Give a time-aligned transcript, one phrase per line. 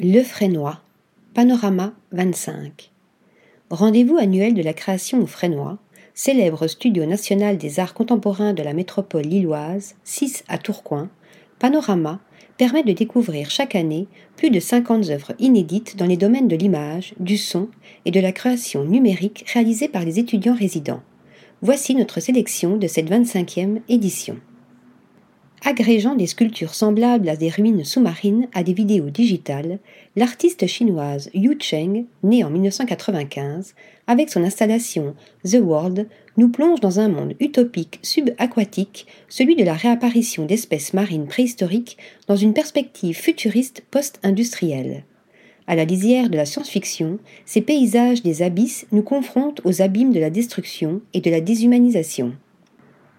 [0.00, 0.78] Le Frénois,
[1.34, 2.92] Panorama 25.
[3.68, 5.78] Rendez-vous annuel de la création au Frénois,
[6.14, 11.08] célèbre studio national des arts contemporains de la métropole lilloise, 6 à Tourcoing,
[11.58, 12.20] Panorama
[12.58, 14.06] permet de découvrir chaque année
[14.36, 17.68] plus de 50 œuvres inédites dans les domaines de l'image, du son
[18.04, 21.02] et de la création numérique réalisées par les étudiants résidents.
[21.60, 24.36] Voici notre sélection de cette 25e édition.
[25.64, 29.80] Agrégeant des sculptures semblables à des ruines sous-marines à des vidéos digitales,
[30.14, 33.74] l'artiste chinoise Yu Cheng, née en 1995,
[34.06, 39.74] avec son installation The World, nous plonge dans un monde utopique subaquatique, celui de la
[39.74, 45.02] réapparition d'espèces marines préhistoriques dans une perspective futuriste post-industrielle.
[45.66, 50.20] À la lisière de la science-fiction, ces paysages des abysses nous confrontent aux abîmes de
[50.20, 52.32] la destruction et de la déshumanisation.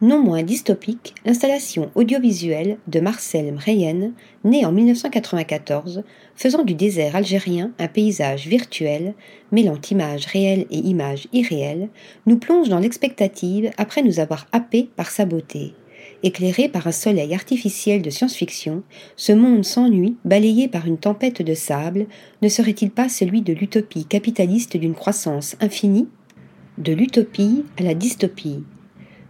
[0.00, 4.12] Non moins dystopique, l'installation audiovisuelle de Marcel Mreyen,
[4.44, 6.04] né en 1994,
[6.36, 9.14] faisant du désert algérien un paysage virtuel,
[9.50, 11.88] mêlant images réelles et images irréelles,
[12.26, 15.74] nous plonge dans l'expectative après nous avoir happés par sa beauté.
[16.22, 18.84] Éclairé par un soleil artificiel de science-fiction,
[19.16, 22.06] ce monde sans nuit, balayé par une tempête de sable,
[22.40, 26.06] ne serait-il pas celui de l'utopie capitaliste d'une croissance infinie?
[26.76, 28.62] De l'utopie à la dystopie,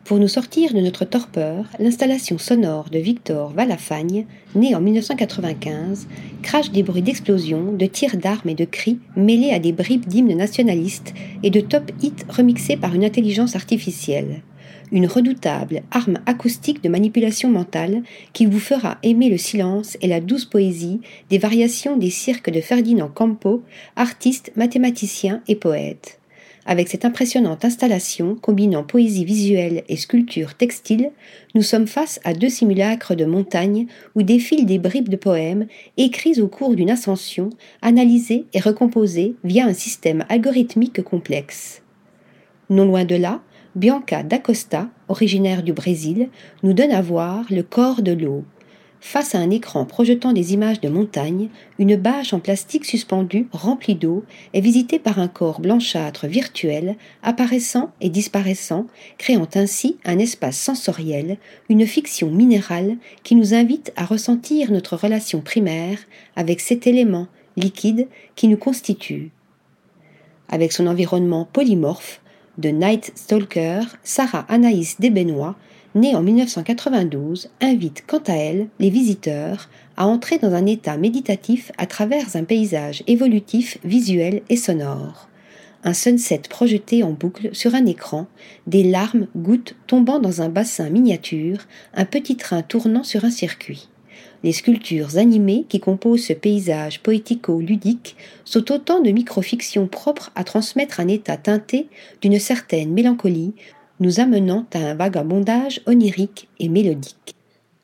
[0.09, 6.09] pour nous sortir de notre torpeur, l'installation sonore de Victor Valafagne, né en 1995,
[6.41, 10.35] crache des bruits d'explosions, de tirs d'armes et de cris mêlés à des bribes d'hymnes
[10.35, 14.41] nationalistes et de top hits remixés par une intelligence artificielle.
[14.93, 20.23] Une redoutable arme acoustique de manipulation mentale qui vous fera aimer le silence et la
[20.23, 23.63] douce poésie des variations des cirques de Ferdinand Campo,
[23.95, 26.18] artiste, mathématicien et poète.
[26.71, 31.13] Avec cette impressionnante installation combinant poésie visuelle et sculpture textile,
[31.55, 35.67] nous sommes face à deux simulacres de montagne où défilent des bribes de poèmes
[35.97, 37.49] écrits au cours d'une ascension,
[37.81, 41.81] analysés et recomposés via un système algorithmique complexe.
[42.69, 43.41] Non loin de là,
[43.75, 46.29] Bianca d'Acosta, originaire du Brésil,
[46.63, 48.45] nous donne à voir le corps de l'eau,
[49.01, 51.49] Face à un écran projetant des images de montagnes,
[51.79, 57.93] une bâche en plastique suspendue, remplie d'eau, est visitée par un corps blanchâtre virtuel, apparaissant
[58.01, 61.39] et disparaissant, créant ainsi un espace sensoriel,
[61.69, 65.99] une fiction minérale qui nous invite à ressentir notre relation primaire
[66.35, 69.31] avec cet élément liquide qui nous constitue.
[70.49, 72.21] Avec son environnement polymorphe,
[72.59, 75.55] de Night Stalker, Sarah Anaïs Desbenois
[75.95, 81.73] née en 1992, invite quant à elle les visiteurs à entrer dans un état méditatif
[81.79, 85.29] à travers un paysage évolutif visuel et sonore.
[85.85, 88.27] Un sunset projeté en boucle sur un écran,
[88.67, 91.59] des larmes gouttes tombant dans un bassin miniature,
[91.95, 93.89] un petit train tournant sur un circuit.
[94.45, 101.01] Les sculptures animées qui composent ce paysage poético-ludique sont autant de microfictions propres à transmettre
[101.01, 101.89] un état teinté
[102.21, 103.55] d'une certaine mélancolie
[104.01, 107.35] nous amenant à un vagabondage onirique et mélodique.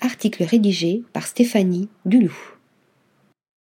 [0.01, 2.54] Article rédigé par Stéphanie Dulou.